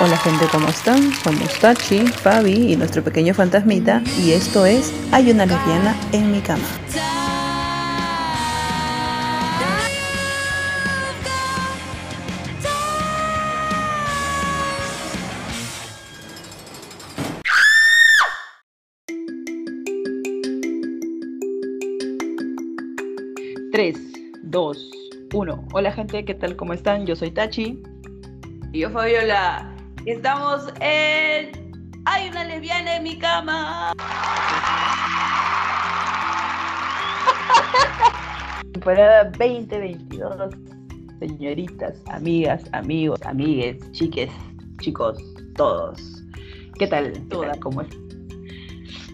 [0.00, 1.12] Hola gente, ¿cómo están?
[1.12, 6.40] Somos Tachi, Fabi y nuestro pequeño fantasmita y esto es Hay una lesbiana en mi
[6.40, 6.62] cama.
[23.72, 23.96] Tres,
[24.44, 24.78] dos,
[25.34, 25.66] uno.
[25.72, 26.54] Hola gente, ¿qué tal?
[26.54, 27.04] ¿Cómo están?
[27.04, 27.82] Yo soy Tachi.
[28.72, 29.77] Y yo, Fabiola.
[30.06, 31.50] Estamos en.
[32.04, 33.92] ¡Hay una lesbiana en mi cama!
[38.72, 40.54] Temporada 2022.
[41.18, 44.30] Señoritas, amigas, amigos, amigues, chiques,
[44.80, 45.18] chicos,
[45.56, 46.22] todos.
[46.78, 47.12] ¿Qué tal?
[47.28, 47.58] Todas.
[47.58, 47.88] ¿Cómo es?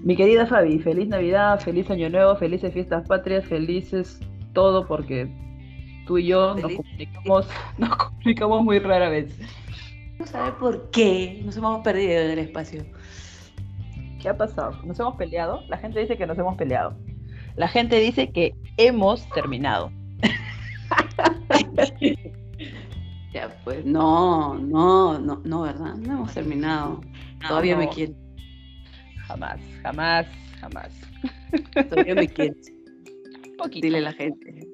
[0.02, 4.20] Mi querida Fabi, feliz Navidad, feliz Año Nuevo, felices fiestas patrias, felices
[4.52, 5.28] todo porque
[6.06, 7.48] tú y yo nos comunicamos,
[7.78, 9.34] nos comunicamos muy rara vez.
[10.24, 12.82] No sabe por qué nos hemos perdido en el espacio.
[14.18, 14.72] ¿Qué ha pasado?
[14.82, 15.60] ¿Nos hemos peleado?
[15.68, 16.96] La gente dice que nos hemos peleado.
[17.56, 19.92] La gente dice que hemos terminado.
[23.34, 25.96] Ya, pues, no, no, no, no, ¿verdad?
[25.96, 27.00] No hemos terminado.
[27.48, 27.90] Todavía me no.
[27.90, 28.14] quieres.
[29.26, 30.26] Jamás, jamás,
[30.60, 30.92] jamás.
[31.90, 32.72] Todavía me quieres.
[33.58, 34.68] Poquito, Dile a la gente.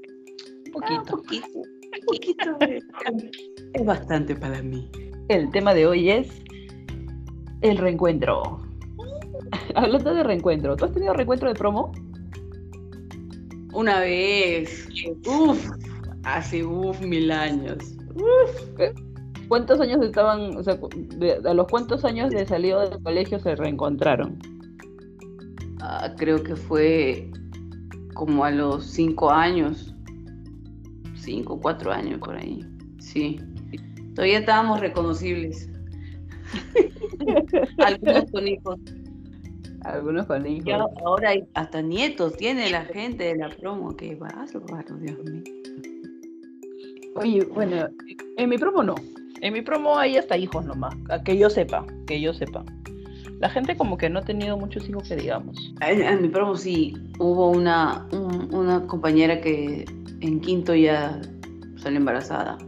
[0.70, 1.00] poquito.
[1.00, 1.62] Ah, poquito.
[2.06, 2.58] Poquito.
[3.72, 4.90] Es bastante para mí.
[5.30, 6.42] El tema de hoy es
[7.60, 8.58] el reencuentro.
[9.76, 11.92] Hablando de reencuentro, ¿tú has tenido reencuentro de promo?
[13.72, 14.88] Una vez.
[15.24, 15.70] Uf.
[16.24, 17.76] Hace uf mil años.
[18.16, 18.80] Uf.
[19.46, 20.76] ¿Cuántos años estaban, o sea,
[21.18, 24.36] de- a los cuántos años de salido del colegio se reencontraron?
[25.80, 27.30] Ah, creo que fue
[28.14, 29.94] como a los cinco años.
[31.14, 32.66] Cinco, cuatro años por ahí.
[32.98, 33.38] Sí.
[34.14, 35.68] Todavía estábamos reconocibles.
[37.78, 38.76] Algunos con hijos.
[39.82, 40.74] Algunos con hijos.
[41.04, 43.96] Ahora hay hasta nietos tiene la gente de la promo.
[43.96, 45.42] Qué bárbaro, Dios mío.
[47.16, 47.88] Oye, bueno,
[48.36, 48.94] en mi promo no.
[49.40, 50.94] En mi promo hay hasta hijos nomás,
[51.24, 52.64] que yo sepa, que yo sepa.
[53.40, 55.72] La gente como que no ha tenido muchos hijos que digamos.
[55.80, 59.86] En, en mi promo sí hubo una, un- una compañera que
[60.20, 61.20] en quinto ya
[61.76, 62.58] salió embarazada.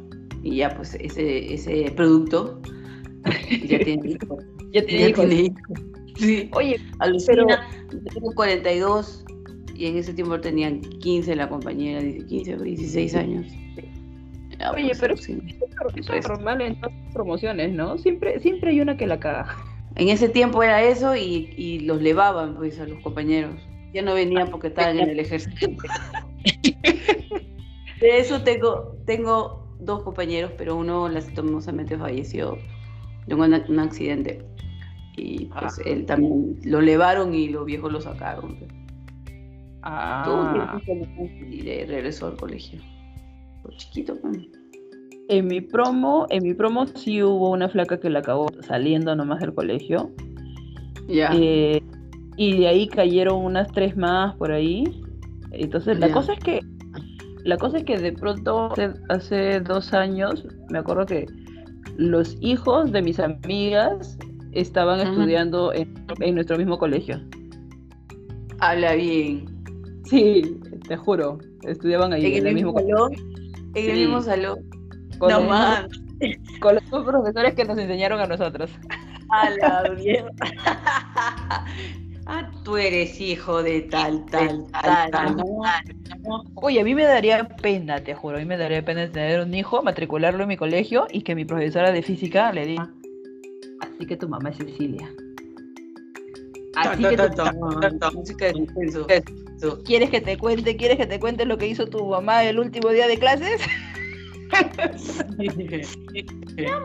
[0.42, 2.60] Y ya pues ese, ese producto
[3.66, 4.44] ya tiene hijos.
[4.72, 5.28] Ya Ya tiene hijos.
[5.28, 5.80] tiene hijos.
[6.16, 6.50] Sí.
[6.52, 7.68] Oye, Alucina,
[8.12, 9.24] tengo 42
[9.74, 13.46] y en ese tiempo tenían 15 la compañera, dice 15 o 16 años.
[14.58, 15.42] Ya, Oye, pues, pero- alucina.
[15.96, 17.96] eso es normal en todas las promociones, ¿no?
[17.98, 19.56] Siempre, siempre hay una que la caga.
[19.96, 23.54] En ese tiempo era eso y, y los levaban pues a los compañeros.
[23.94, 25.66] Ya no venían porque estaban en el ejército.
[28.00, 32.56] De eso tengo, tengo dos compañeros, pero uno lastimosamente falleció
[33.26, 34.44] de un, un accidente.
[35.16, 38.56] Y pues él también lo levaron y los viejos lo sacaron.
[38.56, 38.70] pues.
[40.24, 42.80] Tuvo un Ah, tiempito y de- regresó al colegio.
[43.62, 44.38] Por chiquito, pues.
[45.28, 49.40] en mi promo, en mi promo sí hubo una flaca que la acabó saliendo nomás
[49.40, 50.10] del colegio.
[51.08, 51.30] Ya.
[51.34, 51.82] Eh,
[52.36, 54.84] y de ahí cayeron unas tres más por ahí.
[55.50, 56.60] Entonces, la cosa es que,
[57.44, 61.26] la cosa es que de pronto, hace, hace dos años, me acuerdo que
[61.96, 64.18] los hijos de mis amigas
[64.52, 67.20] estaban estudiando en, en nuestro mismo colegio.
[68.60, 69.46] Habla bien.
[70.04, 73.12] Sí, te juro, estudiaban ahí En en, el mismo salón.
[73.74, 74.58] En el mismo salón.
[75.18, 75.86] con No más.
[76.60, 78.70] con los mismos profesores que nos enseñaron a nosotros.
[79.30, 80.26] Habla bien.
[82.26, 85.36] Ah, tú eres hijo de tal, tal, tal, tal.
[86.54, 89.52] Oye, a mí me daría pena, te juro, a mí me daría pena tener un
[89.54, 92.90] hijo, matricularlo en mi colegio y que mi profesora de física le diga,
[93.80, 95.12] así que tu mamá es Cecilia.
[96.76, 97.02] Así
[98.36, 98.52] que.
[99.84, 102.88] ¿Quieres que te cuente, quieres que te cuente lo que hizo tu mamá el último
[102.90, 103.60] día de clases?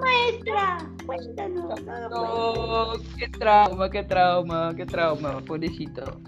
[0.02, 1.82] Maestra, cuéntanos.
[2.10, 6.20] No, qué trauma, qué trauma, qué trauma, pobrecito.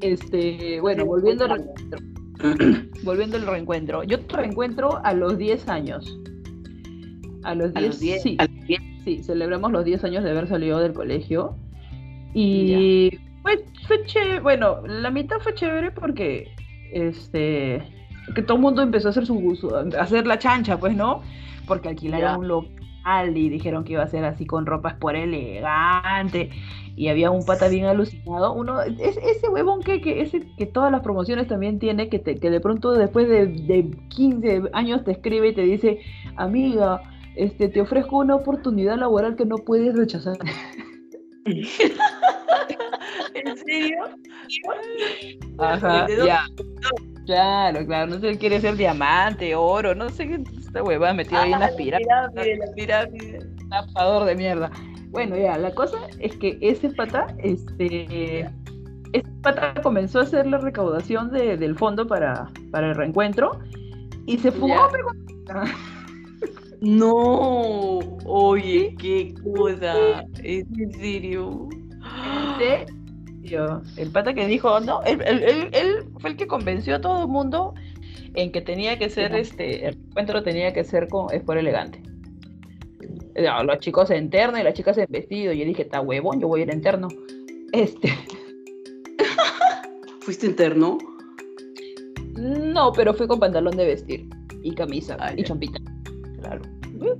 [0.00, 2.00] Este, bueno, volviendo al reencuentro.
[3.04, 4.02] volviendo al reencuentro.
[4.04, 6.18] Yo te reencuentro a los 10 años.
[7.44, 8.22] A los 10, A los 10.
[8.22, 8.36] sí.
[9.04, 11.56] Sí, celebramos los 10 años de haber salido del colegio.
[12.34, 16.48] Y fue, fue chévere, bueno, la mitad fue chévere porque
[16.92, 17.95] este
[18.34, 21.22] que todo el mundo empezó a hacer su su- a hacer la chancha, pues, ¿no?
[21.66, 22.38] Porque alquilaron Ya.
[22.38, 26.50] un local y dijeron que iba a ser así con ropas por elegante
[26.96, 28.52] y había un pata bien alucinado.
[28.52, 32.34] Uno, es, ese huevón que, que, ese, que todas las promociones también tiene, que, te,
[32.36, 36.00] que de pronto después de, de 15 años te escribe y te dice,
[36.36, 37.02] amiga,
[37.36, 40.38] este, te ofrezco una oportunidad laboral que no puedes rechazar.
[43.34, 43.98] ¿En serio?
[45.58, 46.40] Ajá, ya.
[47.26, 51.52] Claro, claro, no sé, quiere ser diamante, oro, no sé qué esta huevada metido ahí
[51.52, 52.58] en las pirámides.
[52.58, 53.38] La pirámide.
[53.58, 54.70] Estafador de mierda.
[55.10, 58.40] Bueno, ya, la cosa es que ese pata, este,
[59.12, 63.58] ese pata comenzó a hacer la recaudación de- del fondo para, para el reencuentro
[64.26, 64.88] y se fugó, Ya.
[64.92, 65.62] pero-
[66.80, 70.22] No, oye, qué cosa.
[70.42, 71.68] ¿Es en serio?
[72.58, 72.86] Este,
[73.54, 75.88] el pata que dijo, no, él, él- él- él
[76.18, 77.74] fue el que convenció a todo el mundo
[78.34, 82.02] en que tenía que ser, este, el encuentro tenía que ser con Sport elegante.
[83.42, 85.52] No, los chicos en terno y las chicas en vestido.
[85.52, 87.08] Y yo dije, está huevón, yo voy a ir en terno.
[87.72, 88.08] Este,
[90.20, 90.98] ¿Fuiste interno?
[92.38, 94.28] no, pero fui con pantalón de vestir
[94.62, 95.44] y camisa Ah, y ya.
[95.44, 95.78] champita.
[96.42, 96.60] Claro.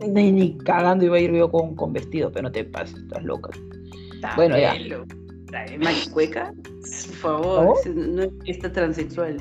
[0.07, 3.23] Ni, ni cagando iba a ir yo con, con vestido, pero no te pases, estás
[3.25, 3.51] loca.
[4.37, 4.75] Bueno, ya.
[5.79, 6.53] ¿Maricueca?
[6.81, 7.75] Por favor, ¿No?
[7.79, 9.37] ese no es fiesta transexual.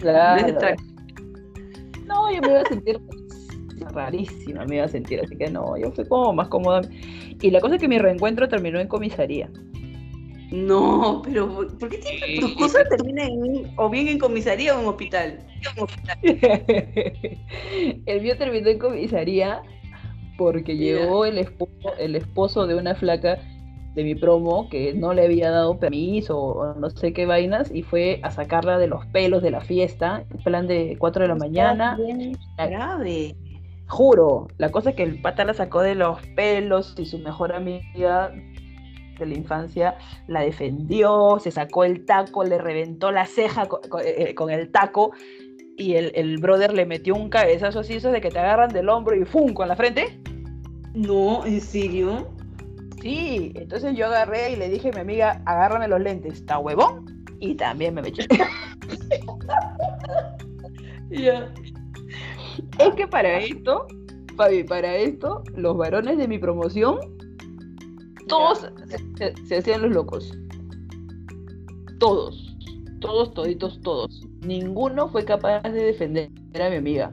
[0.00, 0.42] Claro.
[0.42, 0.76] No es tra-
[2.06, 3.00] No, yo me iba a sentir
[3.92, 6.82] rarísima, me iba a sentir, así que no, yo fui como más cómoda.
[7.40, 9.50] Y la cosa es que mi reencuentro terminó en comisaría.
[10.50, 12.40] No, pero ¿por qué Sí.
[12.40, 15.38] tus cosas terminan en- o bien en comisaría o en hospital?
[18.06, 19.62] el mío terminó en comisaría
[20.36, 21.00] porque Mira.
[21.00, 23.38] llegó el esposo, el esposo de una flaca
[23.94, 27.82] de mi promo que no le había dado permiso o no sé qué vainas y
[27.82, 31.34] fue a sacarla de los pelos de la fiesta, en plan de 4 de la
[31.34, 31.98] mañana.
[32.56, 33.34] Grave.
[33.88, 37.52] Juro, la cosa es que el pata la sacó de los pelos y su mejor
[37.52, 38.32] amiga
[39.18, 39.96] de la infancia
[40.28, 45.10] la defendió, se sacó el taco, le reventó la ceja co- eh, con, el taco
[45.76, 48.88] y el, el brother le metió un cabezazo así, esos de que te agarran del
[48.88, 49.52] hombro y ¡fum!
[49.52, 50.20] con la frente.
[50.94, 52.28] No, ¿en serio?
[53.00, 57.24] Sí, entonces yo agarré y le dije a mi amiga, agárrame los lentes, ¿está huevón?
[57.40, 58.26] Y también me eché.
[61.10, 61.52] Ya.
[62.78, 63.86] Es que para esto,
[64.36, 66.98] Fabi, para esto, los varones de mi promoción,
[68.28, 70.32] todos se, se- se hacían los locos.
[71.98, 72.56] Todos.
[73.00, 74.22] Todos, toditos, todos.
[74.46, 76.30] Ninguno fue capaz de defender
[76.60, 77.12] a mi amiga.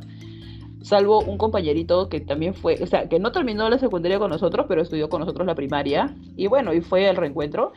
[0.87, 4.67] Salvo un compañerito que también fue, o sea, que no terminó la secundaria con nosotros,
[4.69, 6.15] pero estudió con nosotros la primaria.
[6.37, 7.73] Y bueno, y fue al reencuentro.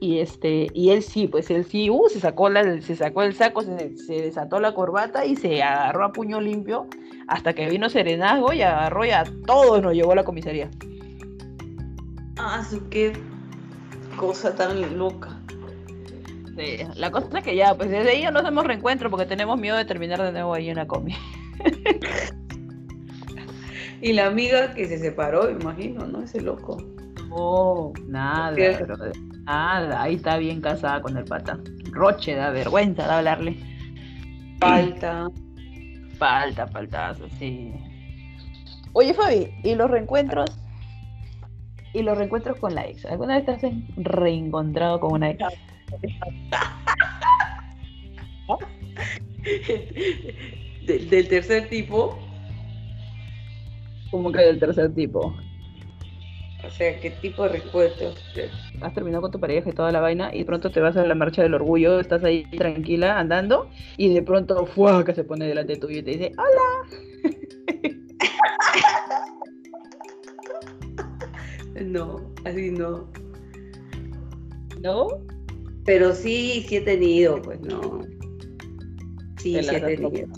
[0.00, 3.32] Y este, y él sí, pues él sí, uh, se sacó la, se sacó el
[3.34, 6.88] saco, se, se desató la corbata y se agarró a puño limpio
[7.28, 10.68] hasta que vino Serenazgo y agarró y a todos nos llevó a la comisaría.
[12.38, 13.12] Ah, su qué
[14.16, 15.40] cosa tan loca.
[16.56, 19.60] Sí, la cosa es que ya, pues desde ahí ya no hacemos reencuentro porque tenemos
[19.60, 21.14] miedo de terminar de nuevo ahí en la comi.
[24.00, 26.22] Y la amiga que se separó, me imagino, ¿no?
[26.22, 26.76] Ese loco.
[27.28, 28.56] No, nada,
[29.44, 31.58] nada, ahí está bien casada con el pata.
[31.90, 33.56] Roche, da vergüenza de hablarle.
[34.60, 35.28] Falta.
[36.16, 37.72] Falta, faltazo, sí.
[38.92, 40.50] Oye, Fabi, ¿y los reencuentros?
[41.92, 43.04] ¿Y los reencuentros con la ex?
[43.06, 43.62] ¿Alguna vez te has
[43.96, 45.42] reencontrado con una ex?
[50.86, 52.18] De- del tercer tipo.
[54.10, 55.34] Como que del tercer tipo.
[56.64, 58.14] O sea, ¿qué tipo de respuestas?
[58.80, 61.06] Has terminado con tu pareja y toda la vaina y de pronto te vas a
[61.06, 65.04] la marcha del orgullo, estás ahí tranquila andando y de pronto ¡fua!
[65.04, 66.88] que se pone delante tuyo y te dice ¡Hola!
[71.84, 73.08] No, así no.
[74.82, 75.08] ¿No?
[75.84, 78.00] Pero sí, sí he tenido, pues no.
[79.38, 80.28] Sí, sí he tenido.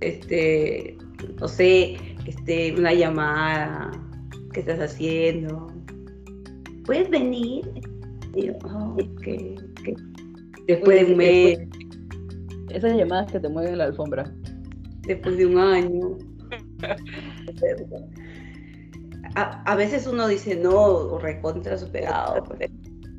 [0.00, 0.96] Este,
[1.40, 1.96] no sé,
[2.28, 3.90] este, una llamada.
[4.52, 5.66] ¿Qué estás haciendo?
[6.84, 7.70] ¿Puedes venir?
[8.34, 9.26] Y yo, oh, ok,
[9.70, 9.98] ok.
[10.66, 11.58] Después de un mes,
[12.70, 14.30] Esas llamadas que te mueven la alfombra.
[15.06, 16.18] después de un año.
[19.34, 22.44] A, a veces uno dice no, o recontra superado.
[22.58, 22.72] pero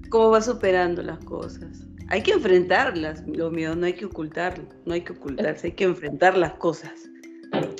[0.09, 1.85] ¿Cómo vas superando las cosas?
[2.09, 5.83] Hay que enfrentarlas, lo mío, no hay que ocultarlo, no hay que ocultarse, hay que
[5.83, 6.91] enfrentar las cosas.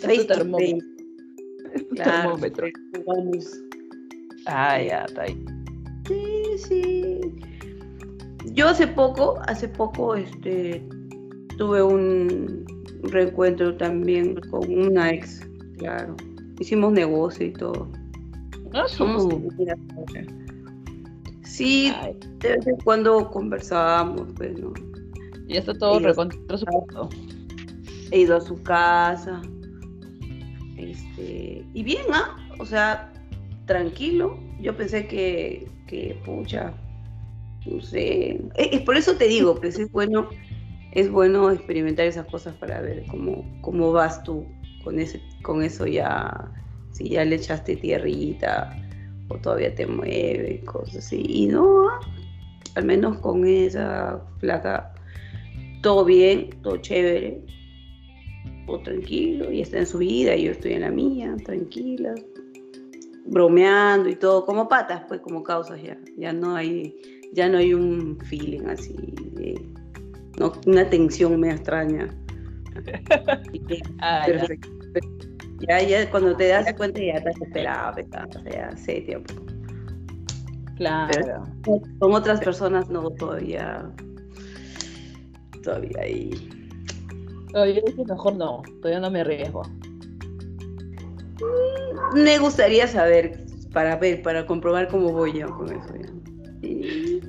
[0.01, 0.27] Face,
[1.73, 2.67] Es tu claro, termómetro.
[3.05, 3.59] vamos.
[4.45, 5.45] Ah, ya, está ahí.
[6.07, 7.19] Sí, sí.
[8.53, 10.83] Yo hace poco, hace poco, este,
[11.57, 12.65] tuve un
[13.03, 15.47] reencuentro también con una ex,
[15.77, 16.15] claro.
[16.59, 17.89] Hicimos negocio y todo.
[18.73, 19.49] No, Somos su...
[21.43, 24.73] Sí, Ay, de vez en cuando conversábamos, pues, ¿no?
[25.47, 27.09] ya está todo recontra superado.
[28.11, 29.41] He ido a su casa.
[30.79, 32.35] Este, y bien, ¿ah?
[32.59, 33.11] O sea,
[33.65, 34.39] tranquilo.
[34.59, 36.73] Yo pensé que, que pucha,
[37.65, 38.41] no sé.
[38.55, 40.29] Es, por eso te digo, pues es bueno,
[40.91, 44.45] es bueno experimentar esas cosas para ver cómo, cómo vas tú
[44.83, 46.51] con ese, con eso ya,
[46.91, 48.75] si ya le echaste tierrita
[49.27, 51.23] o todavía te mueve, cosas así.
[51.27, 51.87] Y no,
[52.75, 54.93] al menos con esa placa,
[55.81, 57.41] todo bien, todo chévere,
[58.77, 62.13] tranquilo, y está en su vida, y yo estoy en la mía, tranquila,
[63.25, 66.95] bromeando y todo, como patas, pues como causas ya, ya no hay,
[67.33, 68.95] ya no hay un feeling así,
[70.39, 72.07] no, una tensión me extraña.
[73.99, 74.25] ah,
[75.67, 75.81] ya.
[75.81, 76.09] ya.
[76.11, 77.97] cuando te das cuenta ya te has esperado,
[78.51, 79.33] ya hace tiempo.
[80.77, 81.43] Claro.
[81.99, 83.91] con otras personas no, todavía,
[85.61, 86.58] todavía ahí.
[87.53, 89.63] Yo mejor no, todavía no me arriesgo.
[91.41, 95.89] Mm, me gustaría saber, para ver, para comprobar cómo voy yo con eso.
[96.61, 97.21] Sí,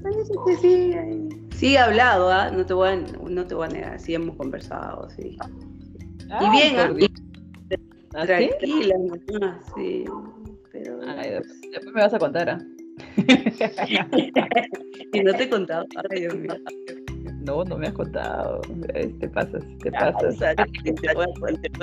[0.61, 0.95] sí,
[1.53, 2.51] sí, he hablado, ¿ah?
[2.51, 5.39] no, te voy a, no te voy a negar, sí hemos conversado, sí.
[6.41, 6.77] y bien,
[8.15, 8.27] ¿ah?
[8.27, 8.97] tranquila,
[9.75, 10.05] sí.
[10.73, 10.99] Pero...
[10.99, 12.59] después me vas a contar, ¿ah?
[15.13, 16.55] y no te he contado, ay Dios mío.
[17.41, 18.61] No, no me has contado.
[19.19, 20.37] Te pasas, te pasas.
[20.39, 21.15] te,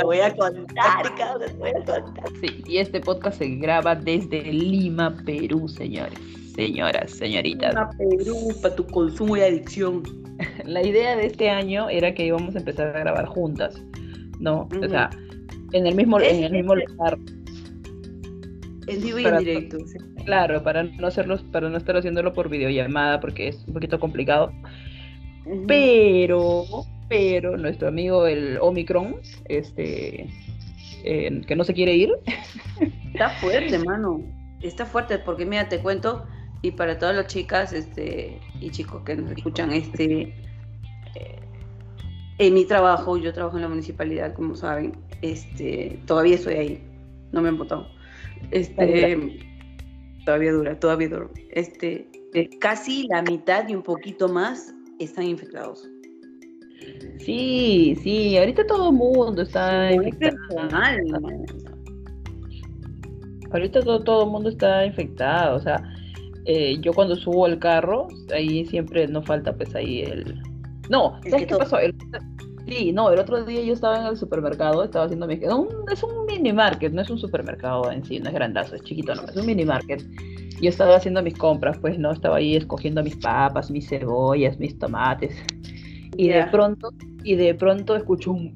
[0.04, 2.30] voy a, contar, cabrón, te voy a contar.
[2.42, 6.20] Sí, y este podcast se graba desde Lima, Perú, señores,
[6.54, 7.74] señoras, señoritas.
[7.74, 10.04] Lima, Perú, para tu consumo y adicción.
[10.66, 13.82] La idea de este año era que íbamos a empezar a grabar juntas,
[14.40, 14.70] ¿no?
[14.84, 15.10] O sea,
[15.74, 17.18] en el mismo, en el mismo lugar.
[18.88, 19.78] En vivo y en directo.
[20.24, 24.52] Claro, para no hacerlos, para no estar haciéndolo por videollamada porque es un poquito complicado.
[25.68, 26.66] Pero,
[27.10, 30.28] pero nuestro amigo el Omicron, este,
[31.04, 32.12] que no se quiere ir.
[33.14, 34.22] Está fuerte, mano.
[34.62, 36.26] Está fuerte porque mira, te cuento
[36.62, 40.34] y para todas las chicas, este y chicos que nos escuchan, este,
[41.16, 41.40] eh,
[42.40, 46.84] en mi trabajo, yo trabajo en la municipalidad, como saben, este, todavía estoy ahí,
[47.32, 47.88] no me han votado.
[48.52, 49.40] Este,
[50.26, 51.30] todavía dura, todavía dura.
[51.52, 52.08] Este,
[52.60, 55.88] casi la mitad y un poquito más están infectados.
[57.20, 60.38] Sí, sí, ahorita todo el mundo está infectado.
[63.52, 65.82] Ahorita todo, todo el mundo está infectado, o sea,
[66.46, 70.42] eh, yo cuando subo al carro, ahí siempre no falta pues ahí el...
[70.90, 71.78] No, ¿sabes qué pasó?
[72.68, 75.38] Sí, no, el otro día yo estaba en el supermercado, estaba haciendo mi...
[75.38, 78.82] No, es un mini market, no es un supermercado en sí, no es grandazo, es
[78.84, 80.04] chiquito, no, es un mini market
[80.62, 84.78] yo estaba haciendo mis compras, pues no, estaba ahí escogiendo mis papas, mis cebollas, mis
[84.78, 85.36] tomates.
[86.16, 86.90] Y de pronto,
[87.24, 88.54] y de pronto escucho un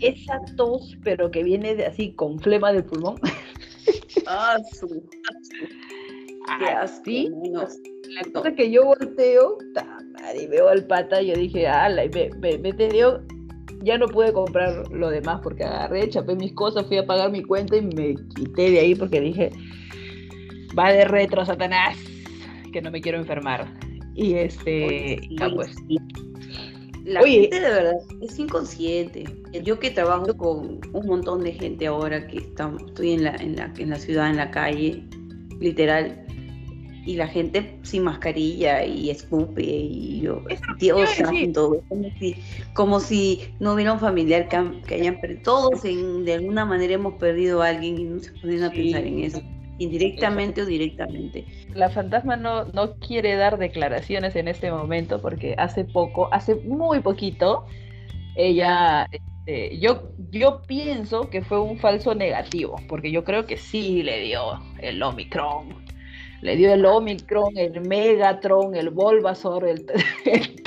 [0.00, 3.16] esa, tos, pero que viene de así con flema del pulmón.
[4.26, 5.02] Ah, su.
[6.80, 7.30] Así,
[8.08, 9.58] la cosa que yo volteo,
[10.38, 12.72] y veo al pata, y yo dije, ala, y me, me, me,
[13.82, 17.42] ya no pude comprar lo demás porque agarré, chapé mis cosas, fui a pagar mi
[17.42, 19.50] cuenta y me quité de ahí porque dije,
[20.78, 21.96] va de retro, Satanás,
[22.72, 23.72] que no me quiero enfermar.
[24.14, 25.20] Y este,
[25.54, 25.74] pues.
[27.04, 29.24] La gente de verdad es inconsciente.
[29.64, 33.56] Yo que trabajo con un montón de gente ahora que estamos, estoy en la, en
[33.56, 35.02] la, en la ciudad, en la calle,
[35.58, 36.26] literal,
[37.04, 40.42] y la gente sin mascarilla y escupe y yo,
[40.78, 41.82] Dios santo,
[42.74, 47.62] como si, no hubiera un familiar que, hayan perdido, todos de alguna manera hemos perdido
[47.62, 48.30] a alguien y no se
[48.64, 49.42] a pensar en eso,
[49.78, 51.44] indirectamente o directamente.
[51.74, 57.00] La fantasma no, no quiere dar declaraciones en este momento porque hace poco, hace muy
[57.00, 57.66] poquito,
[58.36, 59.08] ella...
[59.48, 64.20] Este, yo, yo pienso que fue un falso negativo, porque yo creo que sí le
[64.20, 65.87] dio el Omicron
[66.40, 69.86] le dio el Omicron, el Megatron, el Bulbasaur, el,
[70.24, 70.64] el,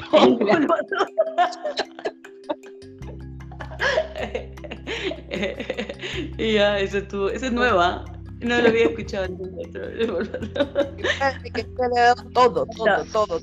[6.37, 8.05] y ya, eso estuvo, esa es nueva.
[8.41, 9.49] No lo había escuchado antes.
[11.53, 13.39] que le ha dado todo, todo, todo,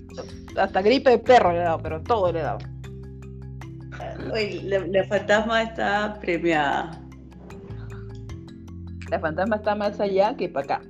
[0.56, 2.58] Hasta gripe de perro le ha dado, pero todo le ha dado.
[4.64, 7.00] la, la fantasma está premiada.
[9.08, 10.88] La fantasma está más allá que para acá.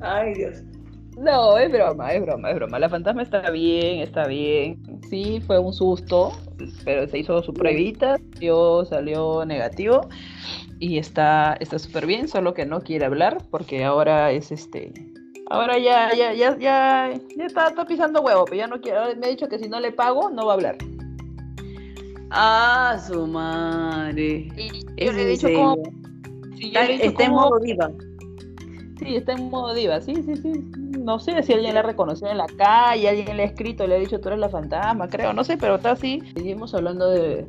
[0.00, 0.62] Ay, Dios.
[1.16, 2.78] No, es broma, es broma, es broma.
[2.78, 4.82] La fantasma está bien, está bien.
[5.08, 6.32] Sí, fue un susto,
[6.84, 8.16] pero se hizo su pruebita,
[8.88, 10.08] salió negativo
[10.80, 14.92] y está está súper bien, solo que no quiere hablar porque ahora es este
[15.50, 19.14] Ahora ya, ya, ya, ya, ya está, está pisando huevo, pero ya no quiero.
[19.16, 20.78] Me ha dicho que si no le pago, no va a hablar.
[22.30, 24.48] Ah, su madre.
[24.56, 25.82] Y yo le he dicho serio.
[26.70, 27.90] Sí, Está, en modo diva.
[28.98, 30.52] Sí, está en modo diva, sí, sí, sí.
[31.00, 33.96] No sé si alguien la ha reconocido en la calle, alguien le ha escrito, le
[33.96, 36.22] ha dicho tú eres la fantasma, creo, no sé, pero está así.
[36.34, 37.46] Seguimos hablando de,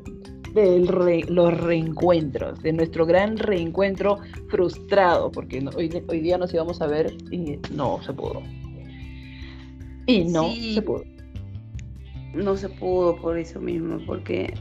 [0.53, 4.17] de los reencuentros, de nuestro gran reencuentro
[4.49, 8.41] frustrado, porque no- hoy, hoy día nos íbamos a ver y no se pudo.
[10.07, 10.73] Y no Sí.
[10.73, 11.03] se pudo.
[12.33, 14.53] No se pudo por eso mismo, porque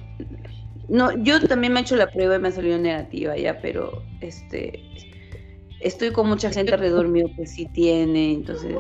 [0.89, 4.03] no, yo también me he hecho la prueba y me ha salido negativa ya, pero
[4.21, 4.83] este
[5.81, 8.77] estoy con mucha gente alrededor mío que sí tiene, entonces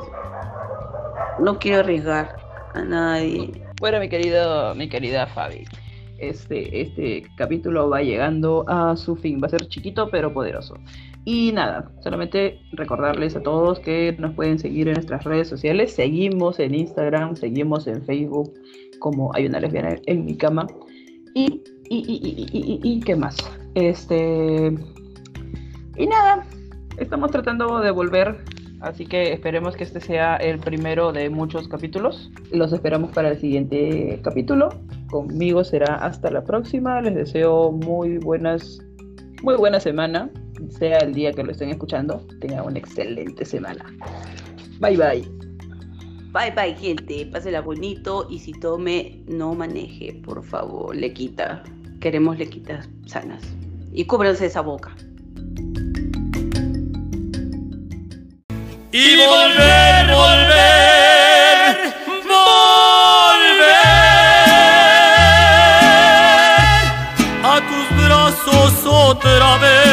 [1.39, 2.37] no quiero arriesgar
[2.75, 3.51] a nadie.
[3.81, 5.65] Bueno, mi querido, mi querida Fabi,
[6.19, 9.41] este, este capítulo va llegando a su fin.
[9.43, 10.77] Va a ser chiquito pero poderoso.
[11.25, 15.95] Y nada, solamente recordarles a todos que nos pueden seguir en nuestras redes sociales.
[15.95, 18.53] Seguimos en Instagram, seguimos en Facebook
[18.99, 20.67] como hay una lesbiana en mi cama.
[21.35, 23.37] Y, y, y, y- y ¿qué más?
[23.75, 24.75] Este.
[25.97, 26.45] Y nada,
[26.99, 28.39] estamos tratando de volver
[28.85, 32.31] Así que esperemos que este sea el primero de muchos capítulos.
[32.53, 34.69] Los esperamos para el siguiente capítulo.
[35.09, 37.01] Conmigo será hasta la próxima.
[37.01, 38.79] Les deseo muy buenas,
[39.43, 40.29] muy buena semana.
[40.69, 42.27] Sea el día que lo estén escuchando.
[42.43, 43.87] Tengan una excelente semana.
[44.81, 45.44] Bye bye.
[46.35, 51.63] Bye bye gente, pásela bonito y si tome no maneje, por favor, le quita.
[52.01, 53.43] Queremos le quitas sanas.
[53.93, 54.95] Y cúbranse esa boca.
[58.97, 61.77] y volver, volver,
[62.23, 62.55] volver
[67.43, 69.84] a tus brazos otra vez.